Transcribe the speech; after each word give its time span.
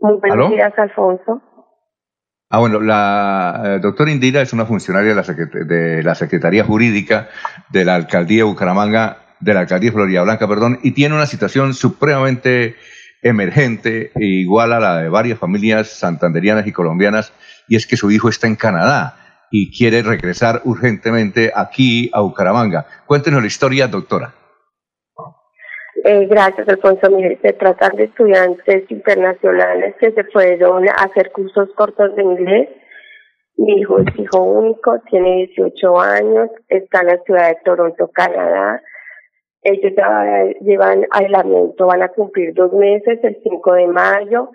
Muy 0.00 0.14
buenos 0.18 0.50
días, 0.50 0.72
Alfonso. 0.78 1.42
Ah, 2.48 2.58
bueno, 2.58 2.80
la 2.80 3.62
eh, 3.64 3.78
doctora 3.80 4.10
Indira 4.10 4.40
es 4.40 4.52
una 4.52 4.66
funcionaria 4.66 5.14
de 5.14 5.14
la, 5.14 5.64
de 5.64 6.02
la, 6.02 6.14
Secretaría 6.14 6.64
Jurídica 6.64 7.28
de 7.68 7.84
la 7.84 7.94
Alcaldía 7.94 8.38
de 8.38 8.42
Bucaramanga, 8.44 9.18
de 9.38 9.54
la 9.54 9.60
Alcaldía 9.60 9.90
de 9.90 9.94
Florida 9.94 10.22
Blanca, 10.22 10.48
perdón, 10.48 10.80
y 10.82 10.92
tiene 10.92 11.14
una 11.14 11.26
situación 11.26 11.74
supremamente 11.74 12.74
emergente, 13.22 14.10
igual 14.16 14.72
a 14.72 14.80
la 14.80 14.96
de 14.96 15.08
varias 15.10 15.38
familias 15.38 15.90
santanderianas 15.90 16.66
y 16.66 16.72
colombianas, 16.72 17.32
y 17.68 17.76
es 17.76 17.86
que 17.86 17.96
su 17.96 18.10
hijo 18.10 18.28
está 18.28 18.46
en 18.46 18.56
Canadá 18.56 19.16
y 19.50 19.70
quiere 19.70 20.02
regresar 20.02 20.62
urgentemente 20.64 21.52
aquí 21.54 22.10
a 22.12 22.20
Bucaramanga. 22.20 22.86
Cuéntenos 23.06 23.42
la 23.42 23.46
historia, 23.46 23.86
doctora. 23.86 24.34
Eh, 26.12 26.26
gracias, 26.26 26.68
Alfonso. 26.68 27.08
Mire, 27.08 27.38
se 27.40 27.52
trata 27.52 27.88
de 27.90 28.04
estudiantes 28.04 28.90
internacionales 28.90 29.94
que 30.00 30.10
se 30.10 30.24
fueron 30.24 30.88
a 30.88 31.04
hacer 31.04 31.30
cursos 31.30 31.68
cortos 31.76 32.16
de 32.16 32.22
inglés. 32.24 32.68
Mi 33.56 33.74
hijo 33.78 34.00
es 34.00 34.18
hijo 34.18 34.42
único, 34.42 34.98
tiene 35.08 35.46
18 35.54 36.00
años, 36.00 36.50
está 36.68 37.02
en 37.02 37.06
la 37.06 37.18
ciudad 37.18 37.50
de 37.50 37.58
Toronto, 37.64 38.10
Canadá. 38.12 38.82
Ellos 39.62 39.92
ya 39.96 40.46
llevan 40.62 41.06
aislamiento, 41.12 41.86
van 41.86 42.02
a 42.02 42.08
cumplir 42.08 42.54
dos 42.54 42.72
meses, 42.72 43.20
el 43.22 43.38
5 43.44 43.72
de 43.74 43.86
mayo. 43.86 44.50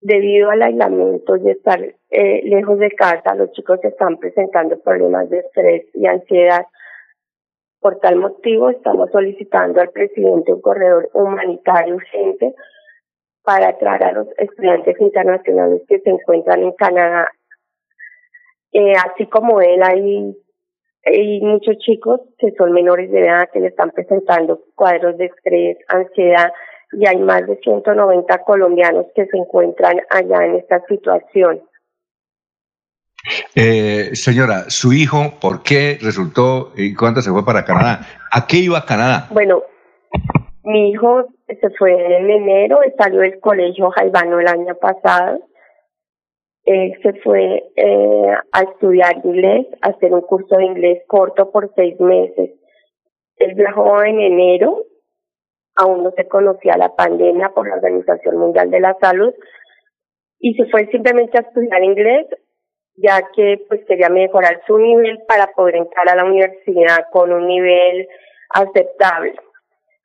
Debido 0.00 0.50
al 0.50 0.62
aislamiento 0.62 1.36
y 1.36 1.50
estar 1.50 1.80
eh, 2.10 2.40
lejos 2.42 2.80
de 2.80 2.90
casa, 2.90 3.36
los 3.36 3.52
chicos 3.52 3.78
están 3.84 4.16
presentando 4.16 4.80
problemas 4.80 5.30
de 5.30 5.38
estrés 5.38 5.84
y 5.94 6.06
ansiedad 6.06 6.66
por 7.80 7.98
tal 7.98 8.16
motivo, 8.16 8.70
estamos 8.70 9.10
solicitando 9.10 9.80
al 9.80 9.90
presidente 9.90 10.52
un 10.52 10.60
corredor 10.60 11.08
humanitario 11.14 11.96
urgente 11.96 12.54
para 13.42 13.76
traer 13.78 14.04
a 14.04 14.12
los 14.12 14.28
estudiantes 14.36 15.00
internacionales 15.00 15.82
que 15.88 15.98
se 16.00 16.10
encuentran 16.10 16.62
en 16.62 16.72
Canadá. 16.72 17.32
Eh, 18.72 18.92
así 18.92 19.26
como 19.26 19.60
él, 19.60 19.82
hay, 19.82 20.36
hay 21.04 21.40
muchos 21.40 21.78
chicos 21.78 22.20
que 22.38 22.52
son 22.52 22.72
menores 22.72 23.10
de 23.10 23.20
edad 23.20 23.48
que 23.50 23.60
le 23.60 23.68
están 23.68 23.90
presentando 23.90 24.60
cuadros 24.74 25.16
de 25.16 25.26
estrés, 25.26 25.78
ansiedad, 25.88 26.52
y 26.92 27.06
hay 27.06 27.18
más 27.18 27.46
de 27.46 27.56
190 27.56 28.38
colombianos 28.44 29.06
que 29.14 29.26
se 29.26 29.36
encuentran 29.36 30.00
allá 30.10 30.44
en 30.44 30.56
esta 30.56 30.84
situación. 30.86 31.62
Eh, 33.54 34.14
señora, 34.14 34.70
su 34.70 34.92
hijo, 34.92 35.34
¿por 35.40 35.62
qué 35.62 35.98
resultó 36.00 36.72
y 36.76 36.94
cuándo 36.94 37.20
se 37.20 37.30
fue 37.30 37.44
para 37.44 37.64
Canadá? 37.64 38.00
¿A 38.30 38.46
qué 38.46 38.58
iba 38.58 38.78
a 38.78 38.86
Canadá? 38.86 39.26
Bueno, 39.32 39.62
mi 40.62 40.90
hijo 40.90 41.26
se 41.48 41.70
fue 41.70 41.92
en 41.92 42.30
enero, 42.30 42.78
salió 42.96 43.20
del 43.20 43.40
colegio 43.40 43.90
Jaivano 43.90 44.38
el 44.38 44.46
año 44.46 44.74
pasado. 44.76 45.40
Él 46.64 46.96
se 47.02 47.14
fue 47.22 47.64
eh, 47.74 48.34
a 48.52 48.62
estudiar 48.62 49.20
inglés, 49.24 49.66
a 49.82 49.88
hacer 49.88 50.12
un 50.12 50.20
curso 50.20 50.56
de 50.56 50.66
inglés 50.66 51.02
corto 51.08 51.50
por 51.50 51.72
seis 51.74 51.98
meses. 51.98 52.50
Él 53.36 53.54
viajó 53.54 54.04
en 54.04 54.20
enero, 54.20 54.84
aún 55.74 56.04
no 56.04 56.12
se 56.12 56.28
conocía 56.28 56.76
la 56.76 56.94
pandemia 56.94 57.48
por 57.48 57.66
la 57.66 57.76
Organización 57.76 58.36
Mundial 58.36 58.70
de 58.70 58.80
la 58.80 58.96
Salud, 59.00 59.32
y 60.38 60.54
se 60.54 60.66
fue 60.66 60.86
simplemente 60.88 61.38
a 61.38 61.40
estudiar 61.40 61.82
inglés 61.82 62.26
ya 62.96 63.22
que 63.34 63.64
pues 63.68 63.84
quería 63.86 64.08
mejorar 64.08 64.60
su 64.66 64.78
nivel 64.78 65.20
para 65.26 65.48
poder 65.48 65.76
entrar 65.76 66.08
a 66.08 66.16
la 66.16 66.24
universidad 66.24 67.06
con 67.10 67.32
un 67.32 67.46
nivel 67.46 68.08
aceptable. 68.50 69.34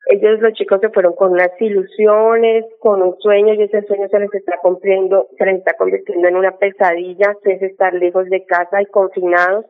Ellos, 0.07 0.39
los 0.39 0.53
chicos, 0.53 0.79
se 0.81 0.89
fueron 0.89 1.15
con 1.15 1.31
unas 1.31 1.49
ilusiones, 1.59 2.65
con 2.79 3.01
un 3.01 3.17
sueño, 3.19 3.55
y 3.55 3.63
ese 3.63 3.81
sueño 3.87 4.07
se 4.07 4.19
les 4.19 4.33
está 4.35 4.57
cumpliendo, 4.61 5.29
se 5.35 5.45
les 5.45 5.55
está 5.55 5.73
convirtiendo 5.73 6.27
en 6.27 6.35
una 6.35 6.57
pesadilla, 6.57 7.35
que 7.43 7.53
es 7.53 7.61
estar 7.63 7.91
lejos 7.93 8.29
de 8.29 8.45
casa 8.45 8.81
y 8.81 8.85
confinados 8.85 9.65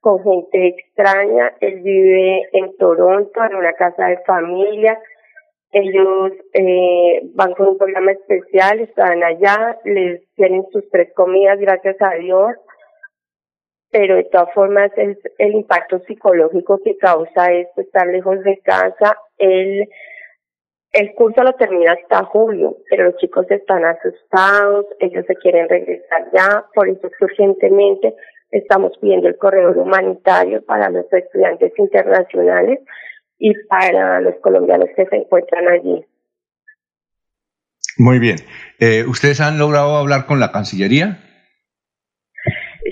con 0.00 0.22
gente 0.22 0.68
extraña. 0.68 1.54
Él 1.60 1.80
vive 1.80 2.48
en 2.52 2.76
Toronto, 2.76 3.42
en 3.42 3.56
una 3.56 3.72
casa 3.72 4.08
de 4.08 4.18
familia, 4.26 5.00
ellos 5.70 6.32
eh, 6.54 7.20
van 7.34 7.52
con 7.54 7.68
un 7.68 7.78
programa 7.78 8.12
especial, 8.12 8.80
están 8.80 9.22
allá, 9.22 9.78
les 9.84 10.22
tienen 10.34 10.64
sus 10.72 10.88
tres 10.90 11.12
comidas, 11.14 11.58
gracias 11.58 11.96
a 12.00 12.14
Dios, 12.14 12.52
pero 13.90 14.16
de 14.16 14.24
todas 14.24 14.52
formas 14.54 14.90
el, 14.96 15.18
el 15.38 15.52
impacto 15.54 15.98
psicológico 16.00 16.80
que 16.82 16.96
causa 16.96 17.52
esto, 17.52 17.82
estar 17.82 18.06
lejos 18.06 18.42
de 18.44 18.58
casa, 18.58 19.18
el, 19.36 19.88
el 20.92 21.14
curso 21.14 21.42
lo 21.42 21.52
termina 21.54 21.92
hasta 21.92 22.24
julio, 22.24 22.76
pero 22.88 23.04
los 23.04 23.16
chicos 23.16 23.46
están 23.50 23.84
asustados, 23.84 24.86
ellos 25.00 25.26
se 25.26 25.34
quieren 25.36 25.68
regresar 25.68 26.30
ya, 26.32 26.64
por 26.74 26.88
eso 26.88 27.10
urgentemente 27.20 28.14
estamos 28.50 28.96
pidiendo 28.98 29.28
el 29.28 29.36
corredor 29.36 29.76
humanitario 29.76 30.64
para 30.64 30.88
los 30.88 31.12
estudiantes 31.12 31.72
internacionales 31.78 32.80
y 33.38 33.52
para 33.68 34.20
los 34.20 34.34
colombianos 34.40 34.88
que 34.96 35.06
se 35.06 35.16
encuentran 35.16 35.68
allí. 35.68 36.04
Muy 37.98 38.18
bien. 38.18 38.36
Eh, 38.78 39.04
¿Ustedes 39.08 39.40
han 39.40 39.58
logrado 39.58 39.96
hablar 39.96 40.26
con 40.26 40.40
la 40.40 40.52
Cancillería? 40.52 41.18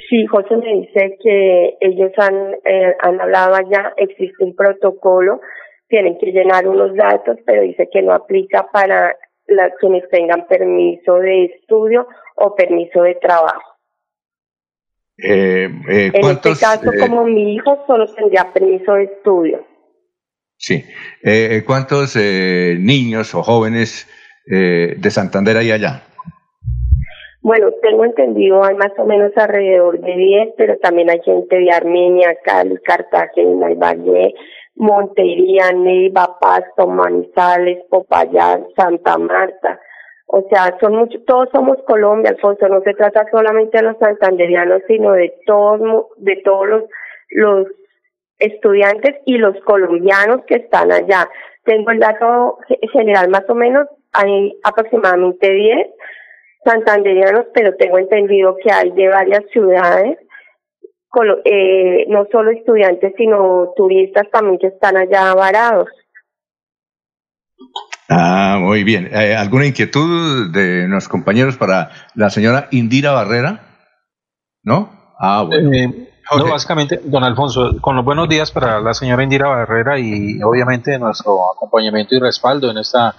Sí, 0.09 0.27
José 0.27 0.57
me 0.57 0.81
dice 0.81 1.17
que 1.23 1.77
ellos 1.81 2.12
han, 2.19 2.55
eh, 2.65 2.95
han 3.01 3.21
hablado 3.21 3.55
allá, 3.55 3.95
existe 3.97 4.45
un 4.45 4.55
protocolo, 4.55 5.41
tienen 5.89 6.19
que 6.19 6.33
llenar 6.33 6.67
unos 6.67 6.95
datos, 6.95 7.39
pero 7.47 7.63
dice 7.63 7.89
que 7.91 8.03
no 8.03 8.13
aplica 8.13 8.67
para 8.73 9.17
quienes 9.81 10.09
tengan 10.11 10.47
permiso 10.49 11.15
de 11.19 11.45
estudio 11.45 12.07
o 12.34 12.55
permiso 12.55 13.03
de 13.03 13.15
trabajo. 13.15 13.77
Eh, 15.19 15.65
en 15.65 16.25
este 16.25 16.51
caso, 16.61 16.91
como 17.01 17.25
mi 17.25 17.55
hijo 17.55 17.84
solo 17.87 18.07
tendría 18.13 18.53
permiso 18.53 18.95
de 18.95 19.05
estudio. 19.05 19.65
Sí. 20.59 20.84
Eh, 21.22 21.62
¿Cuántos 21.67 22.17
eh, 22.17 22.77
niños 22.78 23.34
o 23.34 23.43
jóvenes 23.43 24.09
eh, 24.50 24.94
de 24.97 25.11
Santander 25.11 25.56
hay 25.56 25.72
allá? 25.72 26.03
Bueno, 27.43 27.69
tengo 27.81 28.05
entendido, 28.05 28.65
hay 28.65 28.75
más 28.75 28.91
o 28.99 29.05
menos 29.05 29.31
alrededor 29.37 30.00
de 30.00 30.16
10, 30.16 30.55
pero 30.56 30.77
también 30.78 31.11
hay 31.11 31.21
gente 31.25 31.56
de 31.56 31.71
Armenia, 31.71 32.37
Cali, 32.43 32.77
Cartagena, 32.78 33.69
Valle, 33.77 34.34
Montería, 34.75 35.71
Neiva, 35.72 36.39
Pasto, 36.41 36.89
Manizales, 36.89 37.84
Popayán, 37.89 38.66
Santa 38.77 39.16
Marta. 39.19 39.81
O 40.27 40.43
sea, 40.50 40.77
son 40.81 40.97
muchos, 40.97 41.25
todos 41.25 41.49
somos 41.53 41.77
Colombia, 41.87 42.31
Alfonso. 42.31 42.66
No 42.69 42.81
se 42.81 42.95
trata 42.95 43.25
solamente 43.31 43.78
de 43.78 43.84
los 43.84 43.99
santanderianos, 43.99 44.83
sino 44.89 45.12
de 45.12 45.33
todos, 45.47 46.06
de 46.16 46.43
todos 46.45 46.66
los, 46.66 46.83
los 47.31 47.66
estudiantes 48.38 49.16
y 49.24 49.38
los 49.38 49.56
colombianos 49.64 50.42
que 50.47 50.56
están 50.56 50.92
allá. 50.92 51.28
Tengo 51.64 51.91
el 51.91 52.00
dato 52.00 52.58
general 52.92 53.28
más 53.28 53.44
o 53.48 53.54
menos, 53.54 53.86
hay 54.12 54.58
aproximadamente 54.62 55.52
10 55.52 55.86
santanderianos, 56.64 57.47
pero 57.54 57.76
tengo 57.76 57.98
entendido 57.98 58.56
que 58.62 58.70
hay 58.72 58.91
de 58.91 59.08
varias 59.08 59.44
ciudades, 59.52 60.19
eh, 61.44 62.04
no 62.08 62.26
solo 62.30 62.50
estudiantes, 62.50 63.14
sino 63.16 63.72
turistas 63.76 64.28
también 64.30 64.58
que 64.58 64.66
están 64.66 64.97
allá 64.97 65.34
varados. 65.34 65.88
Ah, 68.08 68.58
muy 68.60 68.84
bien. 68.84 69.08
Eh, 69.12 69.34
¿Alguna 69.34 69.66
inquietud 69.66 70.53
de 70.53 70.86
los 70.88 71.08
compañeros 71.08 71.56
para 71.56 71.91
la 72.14 72.30
señora 72.30 72.68
Indira 72.70 73.12
Barrera? 73.12 73.62
¿No? 74.62 74.91
Ah, 75.18 75.44
bueno. 75.47 75.72
Eh, 75.72 76.06
no, 76.34 76.50
básicamente, 76.50 77.00
don 77.04 77.22
Alfonso, 77.22 77.76
con 77.81 77.97
los 77.97 78.04
buenos 78.04 78.28
días 78.28 78.50
para 78.50 78.81
la 78.81 78.94
señora 78.94 79.22
Indira 79.22 79.48
Barrera 79.48 79.98
y 79.98 80.42
obviamente 80.42 80.98
nuestro 80.98 81.53
acompañamiento 81.53 82.14
y 82.14 82.19
respaldo 82.19 82.70
en 82.70 82.78
esta 82.78 83.14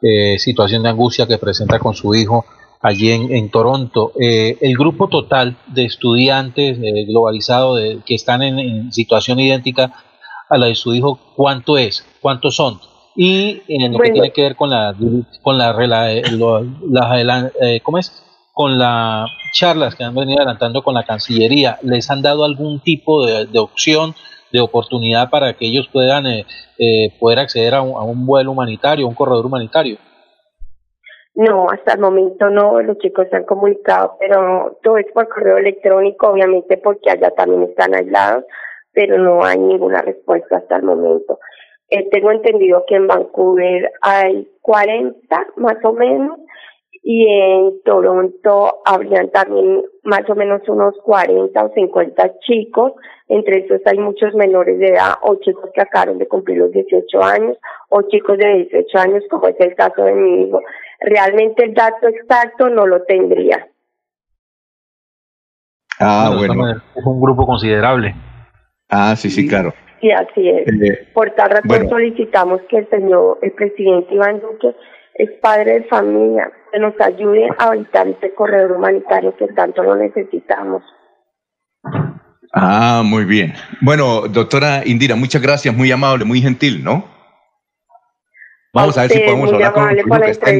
eh, 0.00 0.38
situación 0.38 0.82
de 0.82 0.90
angustia 0.90 1.26
que 1.26 1.38
presenta 1.38 1.78
con 1.78 1.94
su 1.94 2.14
hijo 2.14 2.44
allí 2.80 3.10
en, 3.10 3.50
Toronto. 3.50 4.12
Eh, 4.20 4.58
el 4.60 4.76
grupo 4.76 5.08
total 5.08 5.56
de 5.68 5.84
estudiantes 5.84 6.78
eh, 6.82 7.04
globalizado 7.06 7.76
de, 7.76 8.00
que 8.04 8.14
están 8.14 8.42
en, 8.42 8.92
situación 8.92 9.38
idéntica 9.40 9.92
a 10.48 10.58
la 10.58 10.66
de 10.66 10.74
su 10.74 10.94
hijo, 10.94 11.18
¿cuánto 11.36 11.78
es? 11.78 12.04
¿Cuántos 12.20 12.56
son? 12.56 12.80
Y 13.14 13.62
en 13.68 13.92
lo 13.92 13.98
que 13.98 14.10
tiene 14.10 14.32
que 14.32 14.42
ver 14.42 14.56
con 14.56 14.70
la, 14.70 14.94
con 15.42 15.58
la, 15.58 15.72
la, 15.72 17.50
¿cómo 17.82 17.98
es? 17.98 18.22
Con 18.52 18.78
las 18.78 19.30
charlas 19.52 19.94
que 19.94 20.04
han 20.04 20.14
venido 20.14 20.38
adelantando 20.38 20.82
con 20.82 20.94
la 20.94 21.04
Cancillería, 21.04 21.78
¿les 21.82 22.10
han 22.10 22.22
dado 22.22 22.44
algún 22.44 22.80
tipo 22.80 23.24
de, 23.26 23.46
opción, 23.58 24.14
de 24.52 24.60
oportunidad 24.60 25.30
para 25.30 25.54
que 25.54 25.66
ellos 25.66 25.88
puedan 25.92 26.26
eh, 26.26 26.44
eh, 26.78 27.14
poder 27.18 27.38
acceder 27.38 27.74
a 27.74 27.82
un, 27.82 28.26
vuelo 28.26 28.52
humanitario, 28.52 29.06
a 29.06 29.08
un 29.08 29.14
corredor 29.14 29.46
humanitario? 29.46 29.96
No, 31.34 31.66
hasta 31.70 31.94
el 31.94 32.00
momento 32.00 32.50
no, 32.50 32.82
los 32.82 32.98
chicos 32.98 33.26
se 33.30 33.36
han 33.36 33.44
comunicado, 33.44 34.16
pero 34.20 34.78
todo 34.82 34.98
es 34.98 35.06
por 35.12 35.28
correo 35.28 35.56
electrónico, 35.56 36.28
obviamente 36.28 36.76
porque 36.76 37.10
allá 37.10 37.30
también 37.30 37.62
están 37.62 37.94
aislados, 37.94 38.44
pero 38.92 39.16
no 39.16 39.42
hay 39.42 39.58
ninguna 39.58 40.02
respuesta 40.02 40.58
hasta 40.58 40.76
el 40.76 40.82
momento. 40.82 41.38
Eh, 41.88 42.06
tengo 42.10 42.32
entendido 42.32 42.84
que 42.86 42.96
en 42.96 43.06
Vancouver 43.06 43.92
hay 44.02 44.46
40 44.60 45.46
más 45.56 45.76
o 45.84 45.92
menos 45.94 46.38
y 47.02 47.26
en 47.28 47.82
Toronto 47.84 48.80
habrían 48.84 49.30
también 49.30 49.82
más 50.04 50.28
o 50.28 50.34
menos 50.36 50.62
unos 50.68 50.94
40 51.04 51.64
o 51.64 51.72
50 51.74 52.38
chicos, 52.40 52.92
entre 53.28 53.64
esos 53.64 53.80
hay 53.86 53.98
muchos 53.98 54.34
menores 54.34 54.78
de 54.78 54.88
edad 54.88 55.14
o 55.22 55.36
chicos 55.36 55.70
que 55.74 55.80
acabaron 55.80 56.18
de 56.18 56.28
cumplir 56.28 56.58
los 56.58 56.70
18 56.70 57.22
años 57.22 57.58
o 57.88 58.02
chicos 58.02 58.38
de 58.38 58.68
18 58.70 58.98
años 58.98 59.24
como 59.30 59.48
es 59.48 59.56
el 59.58 59.74
caso 59.74 60.04
de 60.04 60.14
mi 60.14 60.44
hijo. 60.44 60.60
Realmente 61.00 61.64
el 61.64 61.74
dato 61.74 62.06
exacto 62.08 62.68
no 62.68 62.86
lo 62.86 63.02
tendría. 63.02 63.68
Ah, 65.98 66.32
bueno. 66.36 66.70
Es 66.70 67.04
un 67.04 67.20
grupo 67.20 67.46
considerable. 67.46 68.14
Ah, 68.88 69.16
sí, 69.16 69.30
sí, 69.30 69.48
claro. 69.48 69.72
Sí, 70.00 70.10
así 70.10 70.48
es. 70.48 70.68
Eh, 70.68 71.08
Por 71.14 71.30
tal 71.30 71.50
razón 71.50 71.88
solicitamos 71.88 72.60
que 72.68 72.78
el 72.78 72.90
señor, 72.90 73.38
el 73.42 73.52
presidente 73.52 74.14
Iván 74.14 74.40
Duque, 74.40 74.74
es 75.14 75.30
padre 75.40 75.80
de 75.80 75.84
familia, 75.84 76.50
que 76.72 76.78
nos 76.78 76.98
ayude 77.00 77.48
a 77.58 77.74
evitar 77.74 78.08
este 78.08 78.34
corredor 78.34 78.72
humanitario 78.72 79.36
que 79.36 79.46
tanto 79.48 79.82
lo 79.82 79.96
necesitamos. 79.96 80.82
Ah, 82.54 83.02
muy 83.04 83.24
bien. 83.24 83.54
Bueno, 83.80 84.28
doctora 84.28 84.82
Indira, 84.84 85.16
muchas 85.16 85.40
gracias, 85.40 85.74
muy 85.74 85.90
amable, 85.90 86.24
muy 86.24 86.40
gentil, 86.40 86.82
¿no? 86.84 87.04
Vamos 88.74 88.96
a, 88.96 89.02
ver 89.02 89.10
si 89.10 89.20
podemos 89.20 89.52
hablar 89.52 89.72
con, 89.72 90.24
está 90.24 90.50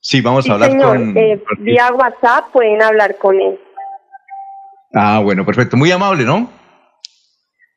Sí, 0.00 0.20
vamos 0.20 0.48
a 0.48 0.54
hablar 0.54 0.76
con... 0.78 1.16
Eh, 1.16 1.40
vía 1.58 1.92
WhatsApp 1.92 2.50
pueden 2.50 2.82
hablar 2.82 3.16
con 3.18 3.40
él. 3.40 3.60
Ah, 4.94 5.20
bueno, 5.22 5.44
perfecto. 5.44 5.76
Muy 5.76 5.90
amable, 5.90 6.24
¿no? 6.24 6.50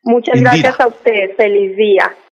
Muchas 0.04 0.42
gracias 0.42 0.80
a 0.80 0.88
ustedes. 0.88 1.36
Feliz 1.36 1.76
día. 1.78 2.16